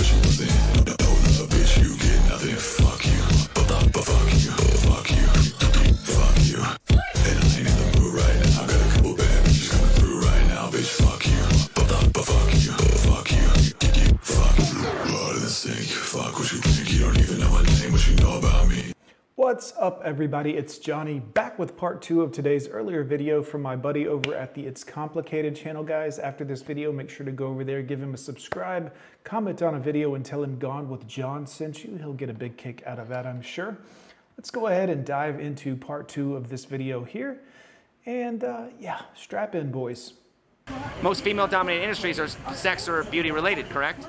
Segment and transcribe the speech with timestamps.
[0.00, 0.29] but
[19.90, 24.06] up everybody, it's Johnny back with part two of today's earlier video from my buddy
[24.06, 26.20] over at the It's Complicated channel guys.
[26.20, 29.74] After this video, make sure to go over there, give him a subscribe, comment on
[29.74, 31.96] a video and tell him Gone with John sent you.
[31.96, 33.76] He'll get a big kick out of that, I'm sure.
[34.38, 37.40] Let's go ahead and dive into part two of this video here.
[38.06, 40.12] And uh, yeah, strap in boys.
[41.02, 44.06] Most female dominated industries are sex or beauty related, correct?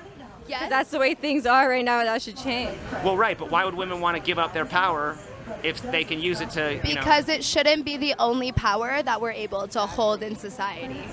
[0.48, 0.70] Yes.
[0.70, 2.04] That's the way things are right now.
[2.04, 2.78] That should change.
[3.04, 5.18] Well, right, but why would women want to give up their power
[5.64, 7.02] if they can use it to, you know?
[7.02, 11.04] Because it shouldn't be the only power that we're able to hold in society.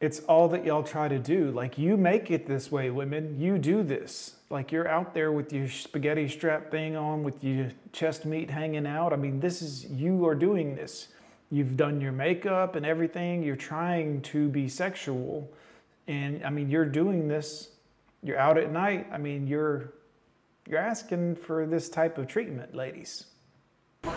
[0.00, 1.50] It's all that y'all try to do.
[1.50, 3.40] Like you make it this way, women.
[3.40, 4.36] You do this.
[4.50, 8.86] Like you're out there with your spaghetti strap thing on, with your chest meat hanging
[8.86, 9.12] out.
[9.12, 11.08] I mean, this is you are doing this.
[11.50, 13.42] You've done your makeup and everything.
[13.42, 15.50] You're trying to be sexual.
[16.06, 17.70] And I mean, you're doing this.
[18.22, 19.06] You're out at night.
[19.10, 19.92] I mean, you're
[20.68, 23.26] you're asking for this type of treatment, ladies.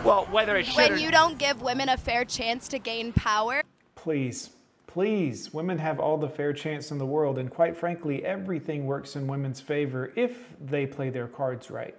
[0.04, 3.62] Well, whether it should When you don't give women a fair chance to gain power,
[3.94, 4.50] Please,
[4.86, 9.14] please, women have all the fair chance in the world, and quite frankly, everything works
[9.14, 11.94] in women's favor if they play their cards right.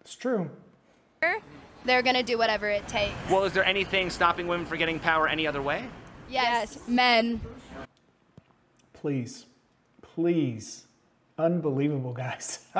[0.00, 0.50] It's true.
[1.84, 3.14] they're gonna do whatever it takes.
[3.30, 5.84] well, is there anything stopping women from getting power any other way?
[6.28, 7.40] Yes, men.
[8.92, 9.46] Please,
[10.02, 10.86] please.
[11.38, 12.66] Unbelievable, guys.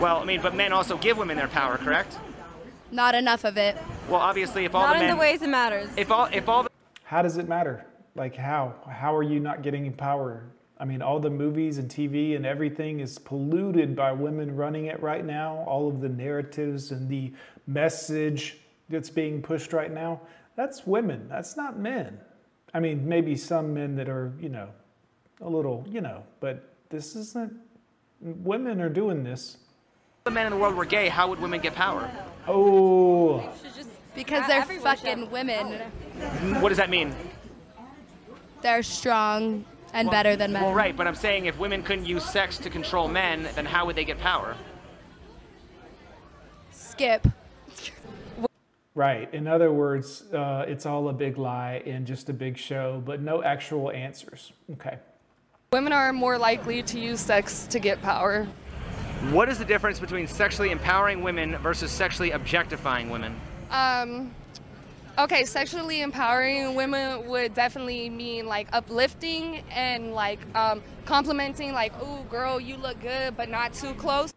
[0.00, 2.16] Well, I mean, but men also give women their power, correct?
[2.92, 3.76] Not enough of it.
[4.08, 5.88] Well, obviously, if all Not the in the ways it matters.
[5.96, 6.70] if all, if all the
[7.04, 7.84] how does it matter?
[8.14, 8.74] Like, how?
[8.88, 10.44] How are you not getting power?
[10.78, 15.00] I mean, all the movies and TV and everything is polluted by women running it
[15.02, 15.64] right now.
[15.66, 17.32] All of the narratives and the
[17.66, 20.20] message that's being pushed right now,
[20.56, 21.28] that's women.
[21.28, 22.20] That's not men.
[22.72, 24.68] I mean, maybe some men that are, you know,
[25.40, 27.52] a little, you know, but this isn't,
[28.20, 29.58] women are doing this.
[30.30, 32.10] The men in the world were gay, how would women get power?
[32.46, 33.52] Oh,
[34.14, 35.80] Because they're fucking women.
[36.60, 37.14] What does that mean?
[38.62, 40.62] They're strong and better than men.
[40.62, 43.86] Well, right, but I'm saying if women couldn't use sex to control men, then how
[43.86, 44.56] would they get power?
[46.70, 47.26] Skip.
[48.94, 49.32] right.
[49.34, 53.20] In other words, uh, it's all a big lie and just a big show, but
[53.20, 54.52] no actual answers.
[54.72, 54.98] Okay.
[55.72, 58.46] Women are more likely to use sex to get power.
[59.28, 63.38] What is the difference between sexually empowering women versus sexually objectifying women?
[63.70, 64.34] Um,
[65.18, 72.24] okay, sexually empowering women would definitely mean like uplifting and like um, complimenting, like, "Ooh,
[72.30, 74.32] girl, you look good, but not too close."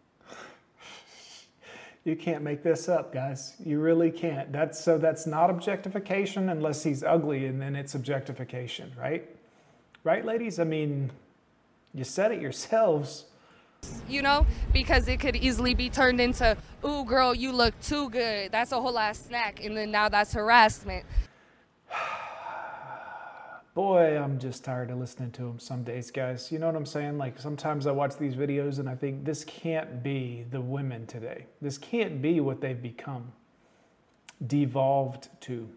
[2.04, 3.54] You can't make this up, guys.
[3.64, 4.52] You really can't.
[4.52, 9.26] That's so that's not objectification unless he's ugly and then it's objectification, right?
[10.04, 10.60] Right, ladies?
[10.60, 11.10] I mean,
[11.94, 13.24] you said it yourselves.
[14.08, 18.52] You know, because it could easily be turned into, "Ooh, girl, you look too good."
[18.52, 21.04] That's a whole lot of snack, and then now that's harassment.
[23.74, 26.52] Boy, I'm just tired of listening to him some days, guys.
[26.52, 27.18] You know what I'm saying?
[27.18, 31.46] Like sometimes I watch these videos and I think this can't be the women today.
[31.60, 33.32] This can't be what they've become.
[34.46, 35.68] Devolved to.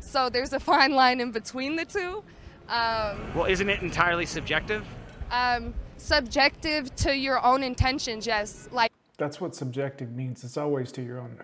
[0.00, 2.24] So there's a fine line in between the two.
[2.68, 4.86] Um, Well, isn't it entirely subjective?
[5.30, 8.68] um, subjective to your own intentions, yes.
[8.72, 10.44] Like, That's what subjective means.
[10.44, 11.38] It's always to your own.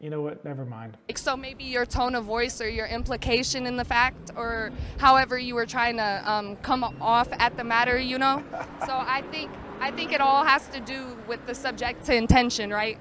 [0.00, 0.44] You know what?
[0.44, 0.96] Never mind.
[1.16, 5.56] so maybe your tone of voice or your implication in the fact, or however you
[5.56, 8.44] were trying to um, come off at the matter, you know.
[8.86, 9.50] So I think
[9.80, 12.96] I think it all has to do with the subject to intention, right?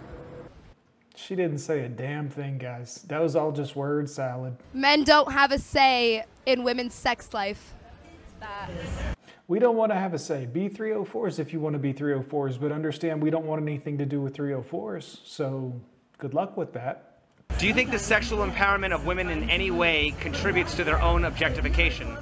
[1.16, 3.04] She didn't say a damn thing, guys.
[3.08, 4.58] That was all just word salad.
[4.74, 7.74] Men don't have a say in women's sex life.
[9.50, 10.46] We don't want to have a say.
[10.46, 14.06] Be 304s if you want to be 304s, but understand we don't want anything to
[14.06, 15.20] do with 304s.
[15.24, 15.80] So
[16.18, 17.22] good luck with that.
[17.58, 21.24] Do you think the sexual empowerment of women in any way contributes to their own
[21.24, 22.18] objectification?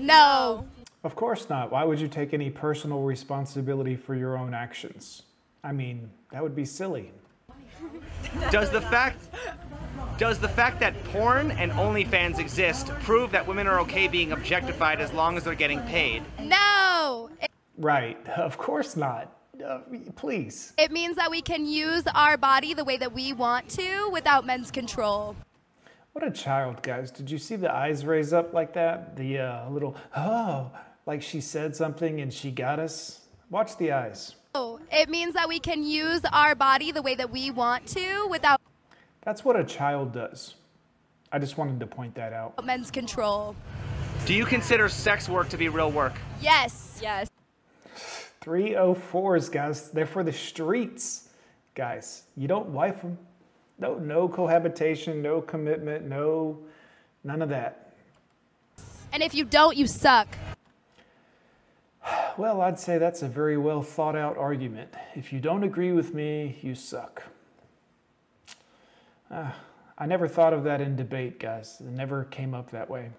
[0.00, 0.66] No.
[1.04, 1.70] Of course not.
[1.70, 5.22] Why would you take any personal responsibility for your own actions?
[5.62, 7.12] I mean, that would be silly.
[8.50, 9.27] Does the fact
[10.18, 15.00] does the fact that porn and OnlyFans exist prove that women are okay being objectified
[15.00, 16.22] as long as they're getting paid?
[16.40, 17.30] No.
[17.40, 18.18] It, Right.
[18.30, 19.32] Of course not.
[19.64, 19.80] Uh,
[20.14, 20.72] please.
[20.78, 24.44] it means that we can use our body the way that we want to without
[24.44, 25.34] men's control.
[26.12, 27.10] What a child, guys.
[27.10, 29.16] Did you see the eyes raise up like that?
[29.16, 30.70] The uh, little, oh,
[31.06, 33.20] like she said something and she got us?
[33.50, 34.34] Watch the eyes.
[34.54, 38.26] Oh, It means that we can use our body the way that we want to
[38.28, 38.60] without
[39.22, 40.54] That's what a child does.
[41.30, 42.64] I just wanted to point that out.
[42.64, 43.54] men's control.
[44.24, 46.14] Do you consider sex work to be real work?
[46.40, 46.98] Yes.
[47.02, 47.28] Yes.
[48.42, 49.90] 304s, guys.
[49.90, 51.28] They're for the streets,
[51.74, 52.22] guys.
[52.36, 53.18] You don't wife them.
[53.78, 56.58] No, no cohabitation, no commitment, no,
[57.22, 57.92] none of that.
[59.12, 60.28] And if you don't, you suck.
[62.36, 64.92] Well, I'd say that's a very well thought out argument.
[65.14, 67.22] If you don't agree with me, you suck.
[69.30, 69.54] Ah,
[69.98, 71.80] I never thought of that in debate, guys.
[71.80, 73.10] It never came up that way.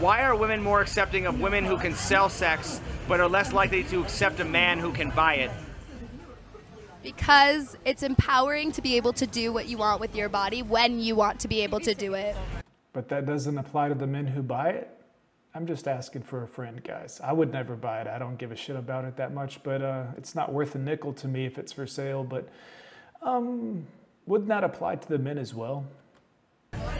[0.00, 3.84] Why are women more accepting of women who can sell sex, but are less likely
[3.84, 5.50] to accept a man who can buy it?
[7.02, 10.98] Because it's empowering to be able to do what you want with your body when
[10.98, 12.34] you want to be able to do it.
[12.92, 14.90] But that doesn't apply to the men who buy it.
[15.54, 17.20] I'm just asking for a friend, guys.
[17.22, 18.06] I would never buy it.
[18.06, 20.78] I don't give a shit about it that much, but uh, it's not worth a
[20.78, 22.24] nickel to me if it's for sale.
[22.24, 22.48] But
[23.22, 23.86] um,
[24.26, 25.84] wouldn't that apply to the men as well?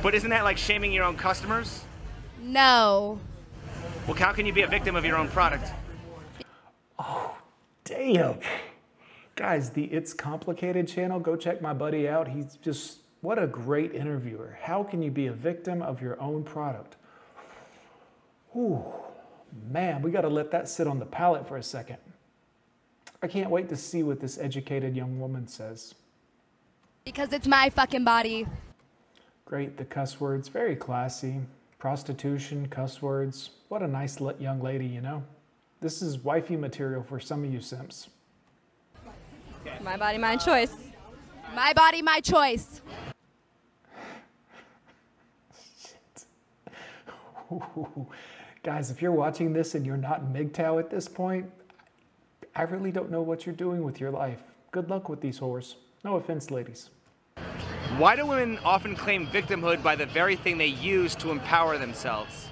[0.03, 1.85] But isn't that like shaming your own customers?
[2.41, 3.19] No.
[4.07, 5.73] Well, how can you be a victim of your own product?
[6.99, 7.37] Oh,
[7.85, 8.39] damn.
[9.35, 12.29] Guys, the It's Complicated channel, go check my buddy out.
[12.29, 14.57] He's just, what a great interviewer.
[14.63, 16.97] How can you be a victim of your own product?
[18.57, 18.83] Ooh,
[19.71, 21.99] man, we got to let that sit on the palate for a second.
[23.23, 25.95] I can't wait to see what this educated young woman says.
[27.07, 28.47] Because it's my fucking body.
[29.45, 31.41] Great, the cuss words, very classy.
[31.79, 33.51] Prostitution, cuss words.
[33.69, 35.23] What a nice young lady, you know?
[35.81, 38.09] This is wifey material for some of you simps.
[39.83, 40.75] My body, my choice.
[41.55, 42.81] My body, my choice.
[48.65, 51.49] Guys, if you're watching this and you're not MGTOW at this point,
[52.57, 54.43] I really don't know what you're doing with your life.
[54.73, 55.77] Good luck with these whores.
[56.03, 56.91] No offense, ladies.
[57.99, 62.49] Why do women often claim victimhood by the very thing they use to empower themselves?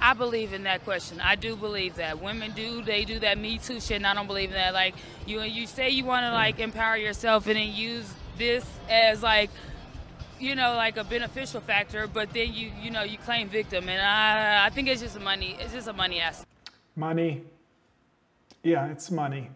[0.00, 1.20] I believe in that question.
[1.20, 2.82] I do believe that women do.
[2.82, 4.74] They do that Me Too shit, and I don't believe in that.
[4.74, 4.94] Like
[5.26, 6.34] you, you say you want to mm.
[6.34, 8.08] like empower yourself, and then use
[8.38, 9.50] this as like,
[10.38, 14.00] you know, like a beneficial factor, but then you, you know, you claim victim, and
[14.00, 15.56] I, I think it's just a money.
[15.58, 16.48] It's just a money aspect.
[16.94, 17.42] Money.
[18.64, 19.50] Yeah, it's money.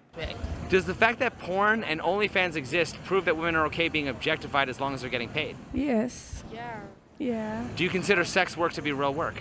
[0.69, 4.69] Does the fact that porn and OnlyFans exist prove that women are okay being objectified
[4.69, 5.56] as long as they're getting paid?
[5.72, 6.44] Yes.
[6.52, 6.81] Yeah.
[7.19, 7.64] Yeah.
[7.75, 9.34] Do you consider sex work to be real work?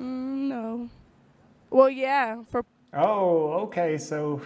[0.00, 0.88] Mm, no.
[1.70, 2.42] Well, yeah.
[2.50, 3.98] For Oh, okay.
[3.98, 4.40] So,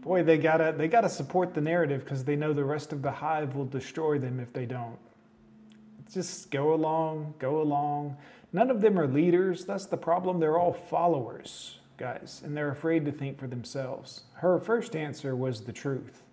[0.00, 3.10] boy, they gotta they gotta support the narrative because they know the rest of the
[3.10, 4.98] hive will destroy them if they don't.
[6.12, 8.16] Just go along, go along.
[8.52, 9.64] None of them are leaders.
[9.64, 10.38] That's the problem.
[10.40, 14.24] They're all followers, guys, and they're afraid to think for themselves.
[14.34, 16.24] Her first answer was the truth,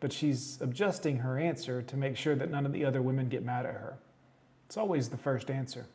[0.00, 3.44] but she's adjusting her answer to make sure that none of the other women get
[3.44, 3.94] mad at her.
[4.66, 5.86] It's always the first answer.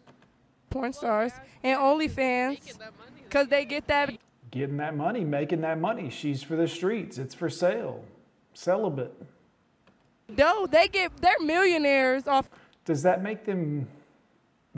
[0.70, 2.80] porn stars and OnlyFans,
[3.22, 4.14] because they get that.
[4.50, 6.10] Getting that money, making that money.
[6.10, 7.18] She's for the streets.
[7.18, 8.06] It's for sale.
[8.54, 9.14] Celibate.
[10.30, 11.18] No, they get.
[11.18, 12.50] They're millionaires off.
[12.86, 13.90] Does that make them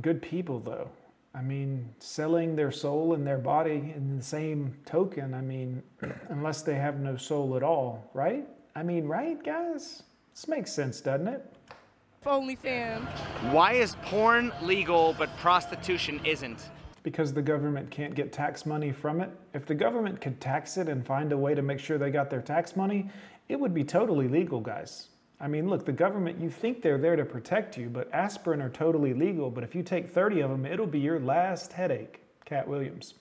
[0.01, 0.89] good people, though?
[1.33, 5.83] I mean, selling their soul and their body in the same token, I mean,
[6.29, 8.47] unless they have no soul at all, right?
[8.75, 10.03] I mean, right, guys?
[10.33, 11.45] This makes sense, doesn't it?
[12.25, 13.05] OnlyFans.
[13.51, 16.69] Why is porn legal but prostitution isn't?
[17.03, 19.29] Because the government can't get tax money from it.
[19.53, 22.29] If the government could tax it and find a way to make sure they got
[22.29, 23.09] their tax money,
[23.47, 25.08] it would be totally legal, guys.
[25.41, 28.69] I mean, look, the government, you think they're there to protect you, but aspirin are
[28.69, 29.49] totally legal.
[29.49, 32.21] But if you take 30 of them, it'll be your last headache.
[32.43, 33.13] Katt Williams.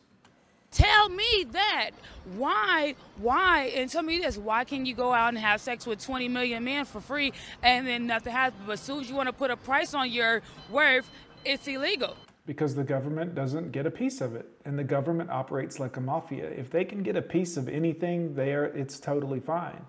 [0.70, 1.90] Tell me that.
[2.37, 2.94] Why?
[3.18, 3.72] Why?
[3.75, 4.37] And tell me this.
[4.37, 7.32] Why can you go out and have sex with 20 million men for free
[7.62, 8.62] and then nothing happens?
[8.66, 11.08] But as soon as you want to put a price on your worth,
[11.44, 12.16] it's illegal.
[12.46, 14.48] Because the government doesn't get a piece of it.
[14.64, 16.50] And the government operates like a mafia.
[16.50, 19.84] If they can get a piece of anything there, it's totally fine.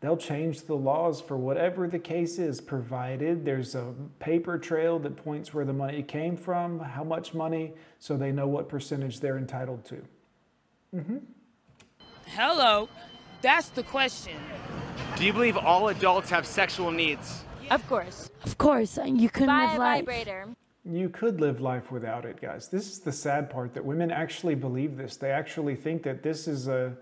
[0.00, 5.16] They'll change the laws for whatever the case is, provided there's a paper trail that
[5.16, 9.36] points where the money came from, how much money, so they know what percentage they're
[9.36, 10.02] entitled to.
[10.96, 11.18] Mm-hmm.
[12.28, 12.88] Hello.
[13.42, 14.36] That's the question.
[15.16, 17.44] Do you believe all adults have sexual needs?
[17.70, 18.30] Of course.
[18.44, 19.98] Of course, you couldn't Buy live a life.
[20.00, 20.46] vibrator.
[20.84, 22.68] You could live life without it, guys.
[22.68, 25.16] This is the sad part that women actually believe this.
[25.16, 26.96] They actually think that this is a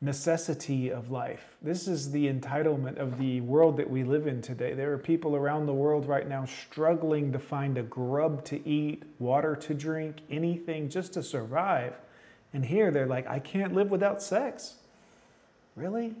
[0.00, 1.56] necessity of life.
[1.62, 4.74] This is the entitlement of the world that we live in today.
[4.74, 9.04] There are people around the world right now struggling to find a grub to eat,
[9.18, 11.94] water to drink, anything just to survive.
[12.52, 14.74] And here they're like, I can't live without sex.
[15.76, 16.14] Really?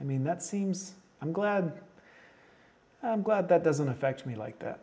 [0.00, 0.94] I mean, that seems.
[1.20, 1.72] I'm glad.
[3.02, 4.80] I'm glad that doesn't affect me like that.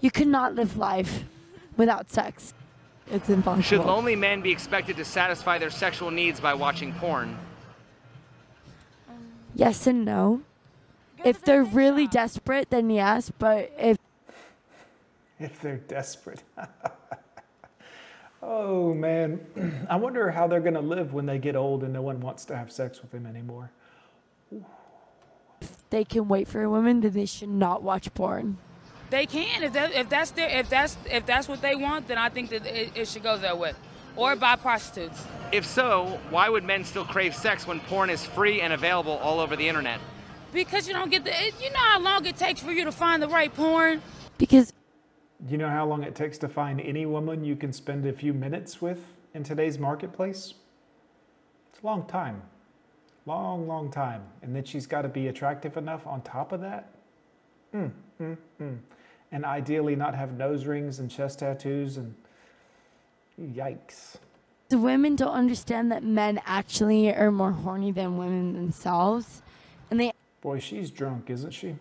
[0.00, 1.24] You cannot live life
[1.76, 2.54] without sex.
[3.10, 3.62] It's impossible.
[3.62, 7.36] Should lonely men be expected to satisfy their sexual needs by watching porn?
[9.54, 10.42] Yes and no.
[11.24, 13.30] If they're really desperate, then yes.
[13.36, 13.98] But if
[15.38, 16.42] If they're desperate.
[18.42, 19.86] oh, man.
[19.90, 22.44] I wonder how they're going to live when they get old and no one wants
[22.46, 23.70] to have sex with them anymore.
[25.60, 28.58] If they can wait for a woman, then they should not watch porn.
[29.10, 32.18] They can if that if that's their if that's if that's what they want, then
[32.18, 33.72] I think that it, it should go that way,
[34.16, 35.24] or by prostitutes.
[35.52, 39.40] If so, why would men still crave sex when porn is free and available all
[39.40, 40.00] over the internet?
[40.52, 43.22] Because you don't get the you know how long it takes for you to find
[43.22, 44.00] the right porn.
[44.38, 44.72] Because
[45.48, 48.34] You know how long it takes to find any woman you can spend a few
[48.34, 49.00] minutes with
[49.34, 50.54] in today's marketplace?
[51.72, 52.42] It's a long time.
[53.26, 54.22] Long, long time.
[54.42, 56.90] And then she's got to be attractive enough on top of that?
[57.74, 57.90] Mm,
[58.20, 58.78] mm, mm.
[59.32, 62.14] And ideally not have nose rings and chest tattoos and
[63.40, 64.16] yikes.
[64.70, 69.42] the women don't understand that men actually are more horny than women themselves,
[69.90, 71.76] and they Boy, she's drunk, isn't she?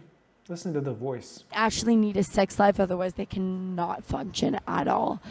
[0.50, 1.46] Listen to the voice.
[1.54, 5.22] actually need a sex life, otherwise they cannot function at all.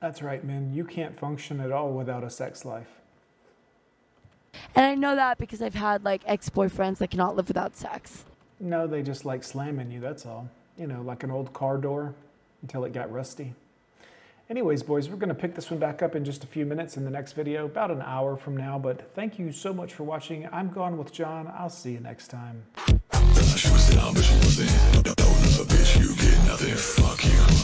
[0.00, 0.72] That's right, men.
[0.72, 2.88] You can't function at all without a sex life.
[4.74, 8.24] And I know that because I've had like ex-boyfriends that cannot live without sex.
[8.60, 10.48] No, they just like slamming you, that's all.
[10.82, 12.12] You know, like an old car door
[12.60, 13.54] until it got rusty.
[14.50, 16.96] Anyways, boys, we're going to pick this one back up in just a few minutes
[16.96, 18.80] in the next video, about an hour from now.
[18.80, 20.48] But thank you so much for watching.
[20.50, 21.46] I'm Gone with John.
[21.56, 22.64] I'll see you next time.
[23.54, 24.70] She was down, but she wasn't.
[25.70, 26.74] Bitch, you get nothing.
[26.74, 27.62] Fuck you.